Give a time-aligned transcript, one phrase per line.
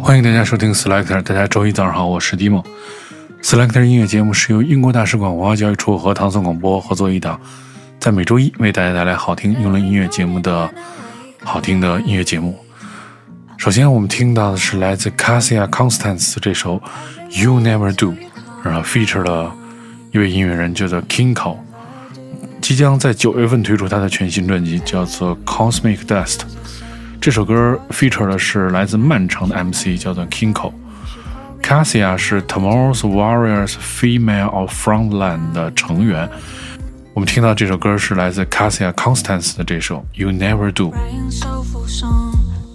[0.00, 2.64] 欢迎大家收听 Selector，大家周一早上好，我是 Dimo。
[3.42, 7.40] Selector 音乐节目是由英国大使馆文化教育处和唐宋广播合作一档，
[7.98, 10.70] 在每周一为大家带来好听英伦音乐节目的
[11.42, 12.56] 好听的音乐节目。
[13.56, 16.80] 首先，我们听到的是来自 Cassia Constance 这首
[17.30, 18.14] You Never Do，
[18.62, 19.52] 然后 feature 了
[20.12, 21.56] 一位音乐人叫做 Kinko，
[22.68, 26.36] 即将在九月份推出他的全新专辑，叫做《Cosmic Dust》。
[27.18, 30.70] 这首歌 feature 的是来自漫长的 MC，叫做 KinKai。
[31.62, 36.28] Kasia 是 Tomorrow's Warriors Female of Frontline 的成员。
[37.14, 40.90] 我们听到这首歌是来自 Kasia Konstance 的这首《You Never Do》。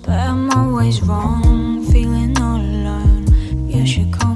[0.04, 3.28] but I'm always wrong, feeling all alone.
[3.68, 4.33] You should call.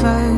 [0.00, 0.37] first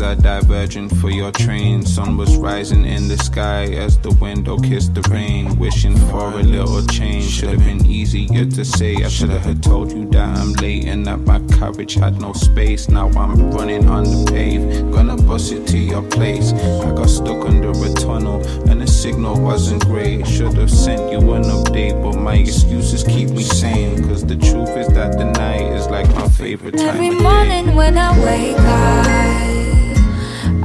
[0.00, 1.82] diverging for your train.
[1.84, 5.58] Sun was rising in the sky as the window kissed the rain.
[5.58, 7.24] Wishing for a little change.
[7.24, 8.96] Should have been easier to say.
[8.96, 12.90] I should have told you that I'm late and that my courage had no space.
[12.90, 14.90] Now I'm running on the pave.
[14.92, 16.52] Gonna bust it to your place.
[16.52, 20.26] I got stuck under a tunnel and the signal wasn't great.
[20.26, 24.06] Should have sent you an update, but my excuses keep me sane.
[24.08, 27.22] Cause the truth is that the night is like my favorite time Every of day.
[27.22, 29.55] morning when I wake up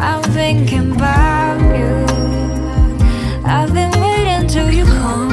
[0.04, 1.94] I've been thinking about you,
[3.46, 5.31] I've been waiting till you come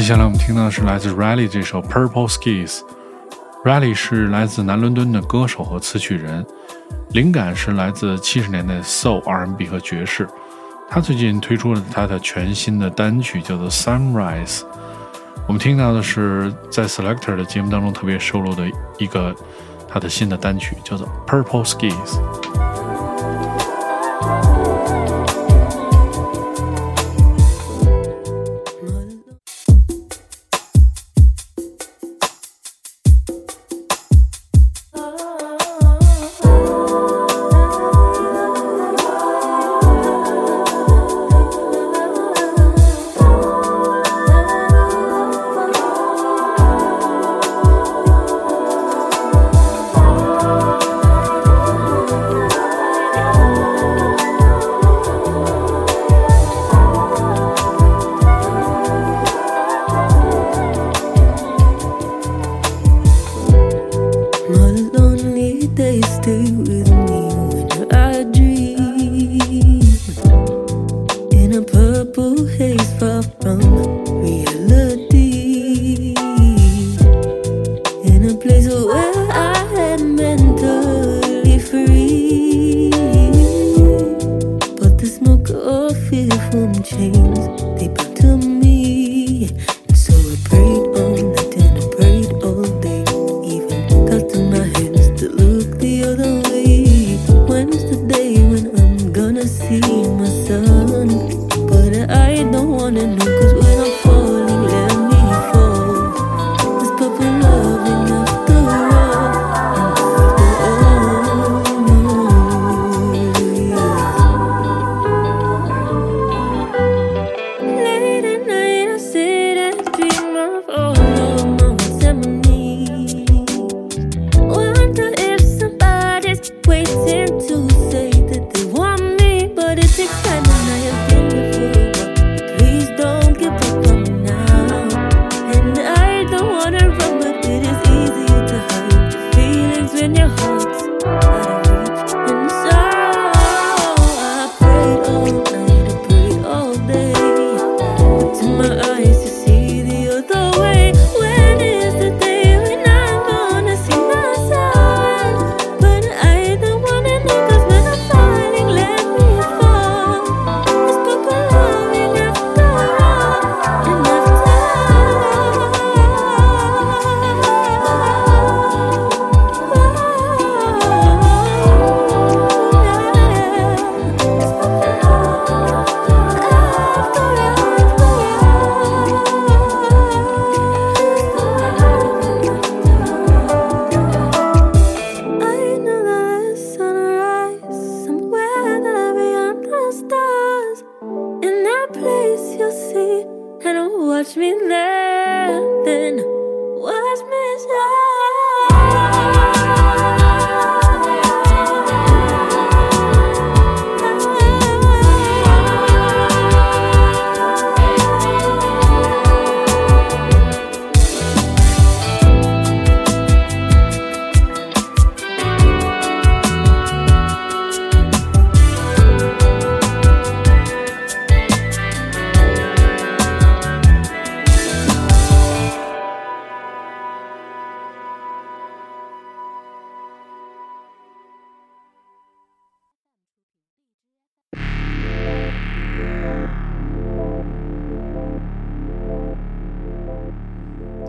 [0.00, 2.80] 接下来我们听到的是来自 Riley 这首 Purple Skies。
[3.66, 6.44] Riley 是来自南伦敦的歌手和词曲人，
[7.10, 10.26] 灵感是来自七十年代 Soul、R&B 和爵士。
[10.88, 14.62] 他最近推出了他的全新的单曲，叫做 Sunrise。
[15.46, 18.66] 我们听到的是在 Selector 的节目当中特别收录的
[18.96, 19.36] 一个
[19.86, 22.69] 他的新的单曲，叫做 Purple Skies。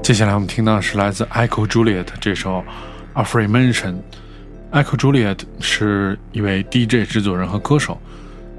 [0.02, 2.58] 接下来我们听到的是来自 Echo Juliet 这首
[3.14, 3.94] 《A Free Mention》。
[4.72, 8.02] Echo Juliet 是一位 DJ 制作人和歌手，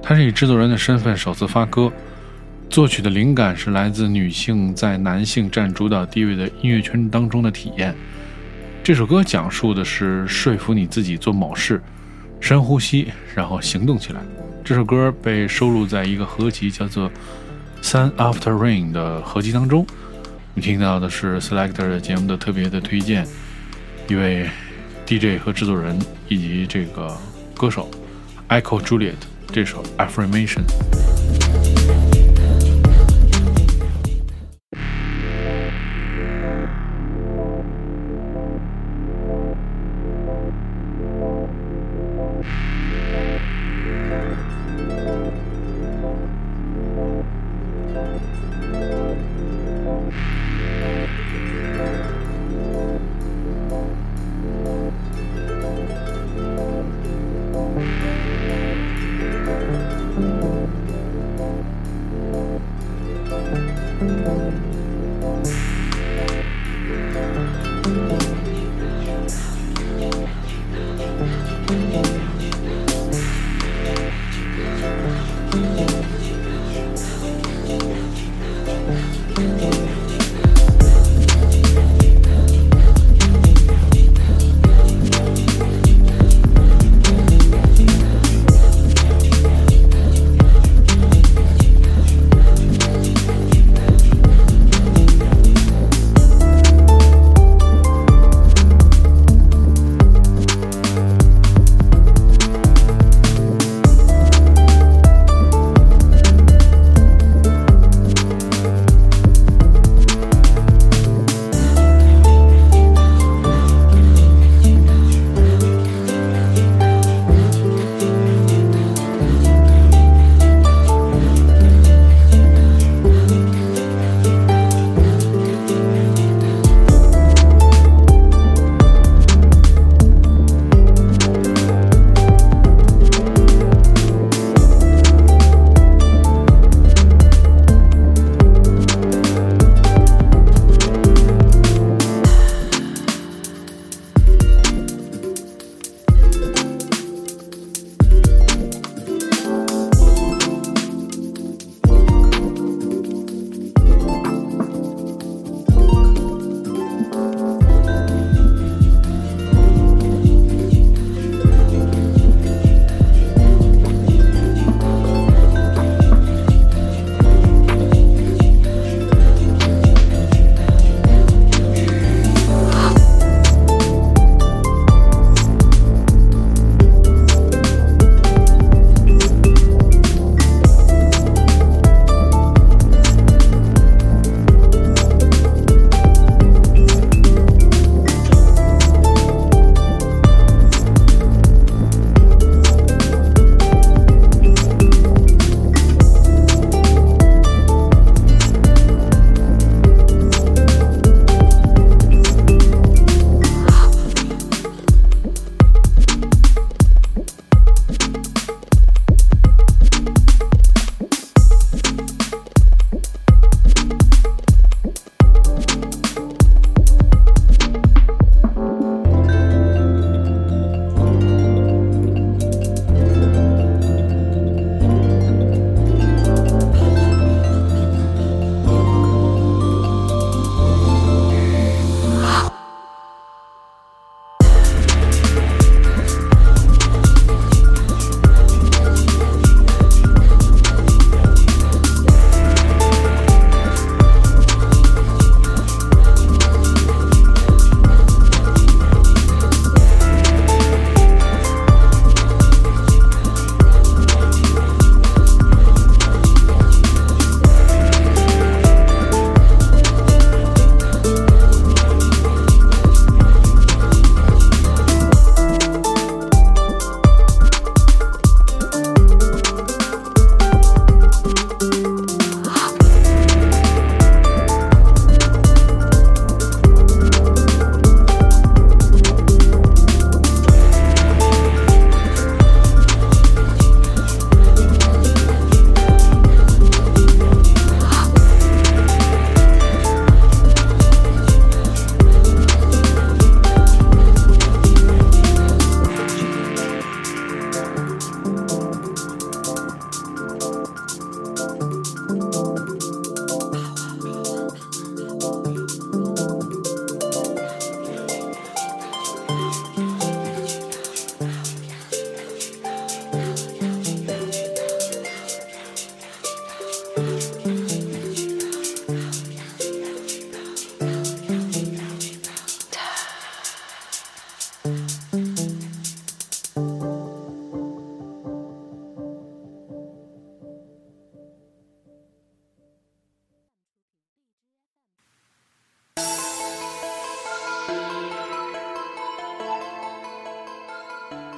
[0.01, 1.93] 他是以制作人的身份首次发歌。
[2.71, 7.93] 作曲的灵感是来自女性在男性占主导地位的音乐圈当中的体验。
[8.85, 11.83] 这首歌讲述的是说服你自己做某事，
[12.41, 14.21] 深呼吸，然后行动起来。
[14.65, 17.11] 这首歌被收录在一个合集叫做
[17.83, 19.85] 《Sun After Rain》的合集当中。
[20.55, 23.27] 我们听到的是 Selector 的节目的特别的推荐，
[24.07, 24.47] 一位
[25.07, 27.17] DJ 和制作人以及这个
[27.57, 27.91] 歌手
[28.51, 29.15] Echo Juliet
[29.51, 30.61] 这首 Affirmation。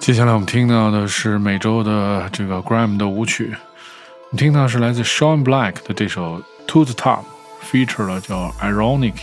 [0.04, 9.14] 接下来我们听到的是每周的这个 Gram 的舞曲，我们听到是来自 Sean Black 的这首 To the Top，feature 了叫 Ironic。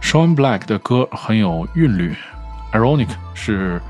[0.00, 2.16] Sean Black 的歌很有韵律
[2.72, 3.82] ，Ironic 是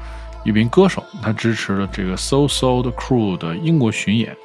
[0.45, 4.37] 一名歌手，他支持了这个 So So 的 Crew 的英国巡演。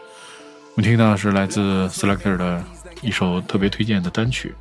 [0.76, 2.64] 我们听到的是来自 Selector 的
[3.02, 4.54] 一首特别推荐的单曲，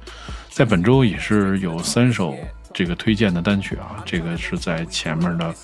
[0.48, 2.34] 在本周也是有三首。
[2.72, 5.54] 这个推荐的单曲啊，这个是在前面的，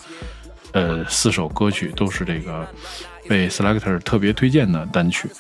[0.72, 2.66] 呃，四首歌曲都是这个
[3.28, 5.30] 被 Selector 特别推荐的单曲。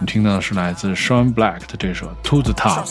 [0.00, 2.86] 你听到的是来自 Sean Black 的这首《To the Top》。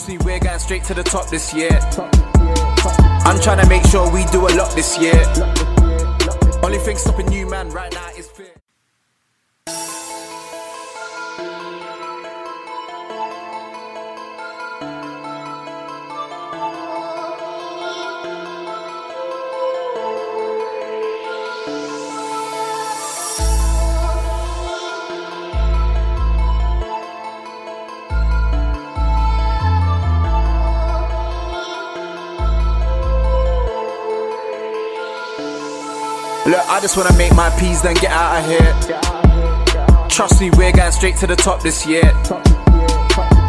[36.48, 40.08] Look, I just wanna make my peas, then get out of here.
[40.08, 42.10] Trust me, we're going straight to the top this year.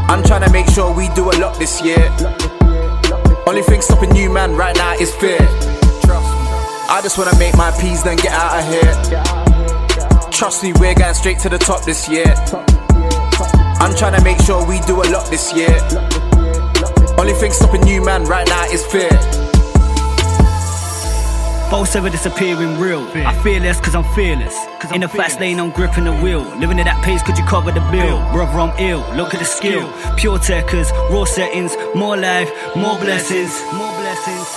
[0.10, 2.12] I'm trying to make sure we do a lot this year.
[3.48, 5.38] Only thing stopping you, man, right now is fear.
[5.40, 10.30] I just wanna make my peas, then get out of here.
[10.30, 12.36] Trust me, we're going straight to the top this year.
[13.80, 15.72] I'm trying to make sure we do a lot this year.
[17.18, 19.49] Only thing stopping you, man, right now is fear.
[21.70, 23.08] False ever disappearing real.
[23.14, 24.58] I feel less cause I'm fearless.
[24.82, 26.42] Cause In the fast lane, I'm gripping the wheel.
[26.58, 28.18] Living at that pace, could you cover the bill?
[28.34, 29.06] Brother, I'm ill.
[29.16, 29.86] Look at the skill.
[30.18, 33.54] Pure techers, raw settings, more life, more blessings.
[33.72, 34.48] More blessings.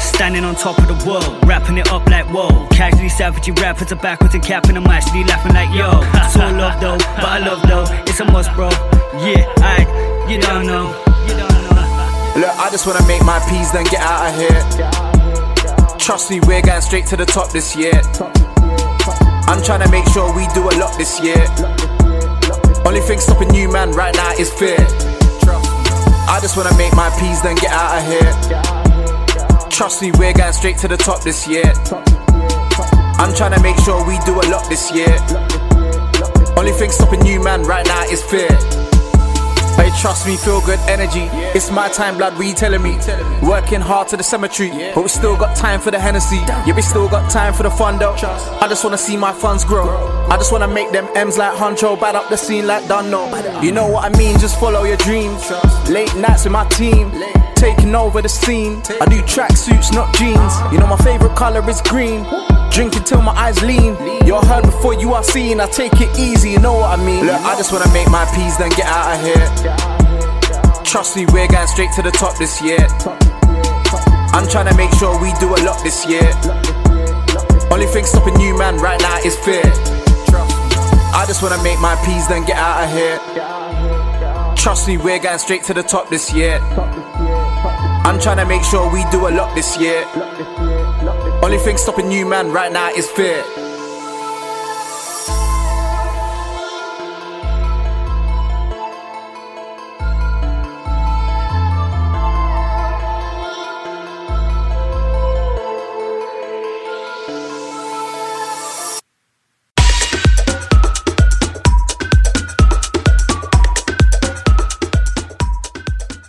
[0.00, 2.68] Standing on top of the world, wrapping it up like whoa.
[2.68, 5.90] Casually savage you rappers are backwards and capping them actually laughing like yo.
[6.22, 7.84] It's all love though, but I love though.
[8.06, 8.68] It's a must, bro.
[9.18, 9.82] Yeah, I,
[10.30, 10.86] you don't know.
[11.26, 12.40] You don't know.
[12.46, 15.01] Look, I just wanna make my peas, then get out of here.
[16.02, 17.94] Trust me, we're going straight to the top this year.
[19.46, 21.46] I'm trying to make sure we do a lot this year.
[22.84, 24.74] Only thing stopping you, man, right now is fear.
[26.26, 29.70] I just wanna make my peas, then get out of here.
[29.70, 31.72] Trust me, we're going straight to the top this year.
[33.22, 35.14] I'm trying to make sure we do a lot this year.
[36.58, 38.50] Only thing stopping you, man, right now is fear.
[39.82, 41.26] Hey, trust me, feel good energy.
[41.58, 43.00] It's my time, blood, we telling me.
[43.42, 46.36] Working hard to the cemetery, but we still got time for the Hennessy.
[46.36, 48.12] Yeah, we still got time for the fun though.
[48.12, 49.88] I just wanna see my funds grow.
[50.30, 53.26] I just wanna make them M's like Huncho, bad up the scene like Dunno.
[53.60, 55.50] You know what I mean, just follow your dreams.
[55.90, 57.10] Late nights with my team,
[57.56, 58.80] taking over the scene.
[59.00, 60.54] I do tracksuits, not jeans.
[60.72, 62.24] You know my favorite color is green.
[62.72, 63.96] Drinking till my eyes lean.
[64.24, 65.60] You're heard before you are seen.
[65.60, 67.26] I take it easy, you know what I mean.
[67.26, 70.82] Look, I just wanna make my peas, then get out of here.
[70.82, 72.86] Trust me, we're going straight to the top this year.
[74.32, 76.32] I'm trying to make sure we do a lot this year.
[77.70, 79.62] Only thing stopping you, man, right now is fear.
[81.14, 83.20] I just wanna make my peas, then get out of here.
[84.56, 86.58] Trust me, we're going straight to the top this year.
[88.04, 90.04] I'm trying to make sure we do a lot this year.
[91.44, 93.42] Only thing stopping you, man, right now is fear.“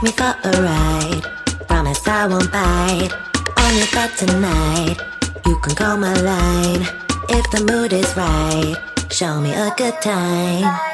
[0.03, 1.23] Me for a ride.
[1.65, 3.13] Promise I won't bite
[3.55, 4.97] on your butt tonight.
[5.45, 6.81] You can call my line
[7.29, 8.75] if the mood is right.
[9.09, 10.92] Show me a good time.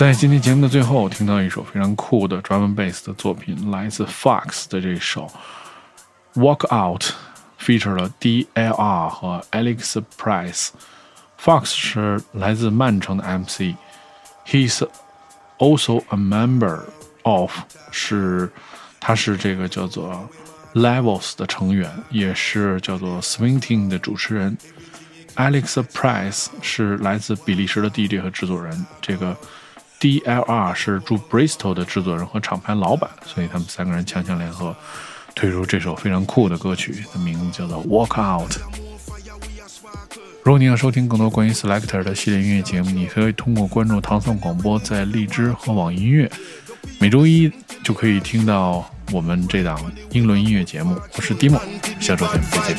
[0.00, 5.30] 在今天节目的最后，听到一首非常酷的 drum and bass 的作品，来自 Fox 的这首
[6.40, 7.02] 《Walk Out》
[7.60, 10.70] ，feature 了 DLR 和 Alix Perez。
[11.38, 13.76] Fox 是来自曼城的 MC。
[14.46, 14.82] He's
[15.58, 16.80] also a member
[17.24, 17.52] of
[17.90, 18.50] 是
[19.00, 20.26] 他是这个叫做
[20.72, 24.56] Levels 的成员，也是叫做 Swing 的主持人。
[25.36, 28.86] Alix Perez 是来自比利时的 DJ 和制作人。
[29.02, 29.36] 这个。
[30.00, 34.74] DLR 是驻 Bristol 的制作人和厂牌老板，所以他们三个人强强联合，
[35.34, 38.52] 推出这首非常酷的歌曲，的名字叫做《Walk Out》。
[40.42, 46.30] 如果你要收听更多关于 Selector 的系列音乐节目，你可以通过关注唐宋广播在荔枝和网易音乐，
[46.98, 47.52] 每周一
[47.84, 49.78] 就可以听到我们这档
[50.12, 50.96] 英伦音乐节目。
[51.16, 51.58] 我是 Dimo，
[51.98, 52.76] 下周见，再见。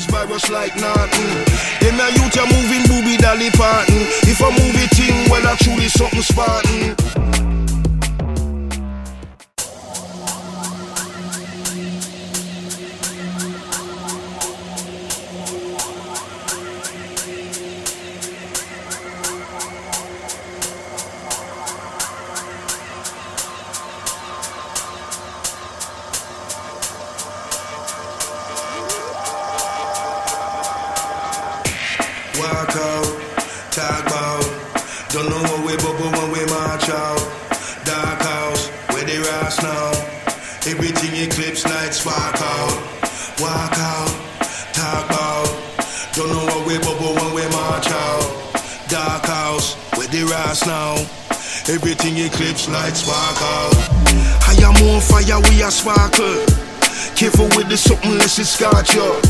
[58.96, 59.20] Up.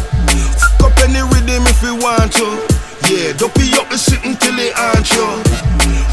[0.78, 2.46] Fuck up any rhythm if we want to.
[3.10, 5.26] Yeah, be up and sit until it aunt you.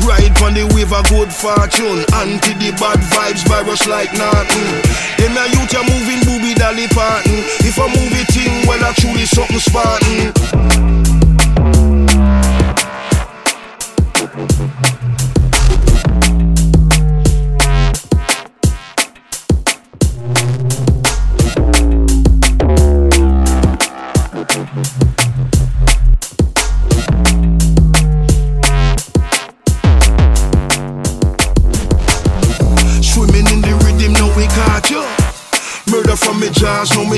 [0.08, 2.06] Ride on the wave of good fortune.
[2.14, 4.82] Anti the bad vibes virus like nothing.
[5.18, 7.44] Them a youth a moving booby dolly parting.
[7.66, 11.09] If I move it in, well I truly something Spartan.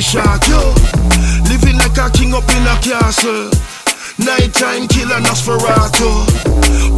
[0.02, 0.62] Shock you.
[1.46, 3.54] Living like a king up in a castle.
[4.18, 6.10] Nighttime killer Nosferatu.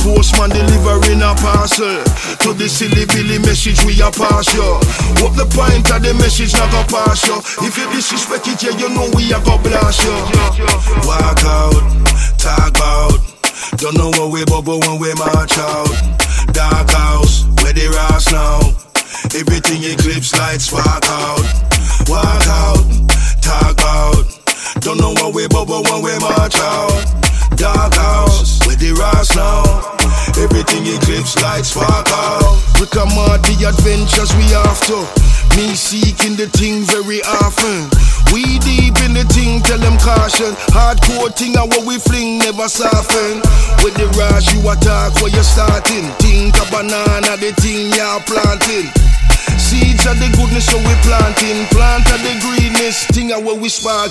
[0.04, 2.04] Postman delivering a parcel
[2.44, 4.64] to the silly billy message we are pass you.
[5.20, 7.38] What the point of the message not go pass you?
[7.68, 10.16] If you disrespect it, yeah, you know we are go blast you.
[11.08, 11.84] Walk out,
[12.40, 13.20] talk out.
[13.78, 15.92] Don't know what we bubble when we march out.
[16.52, 18.60] Dark house, where they rise now.
[19.36, 21.73] Everything eclipse lights spark out.
[22.08, 22.84] Walk out,
[23.42, 24.26] talk out.
[24.80, 27.06] Don't know what we when we march out.
[27.56, 29.64] Dark house, with the rise now.
[30.42, 32.60] Everything eclipse lights spark out.
[32.80, 35.33] We come out the adventures we after.
[35.56, 37.86] Me seeking the thing very often.
[38.34, 40.58] We deep in the thing, tell them caution.
[40.74, 43.38] Hardcore thing and what we fling never soften.
[43.86, 46.10] With the rush you attack where you're starting.
[46.18, 48.90] Think a banana, the thing you're planting.
[49.62, 51.70] Seeds of the goodness so we planting.
[51.70, 54.10] Plant of the greenness, thing and what we spark.